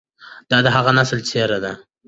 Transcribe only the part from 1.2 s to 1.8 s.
څېره ده،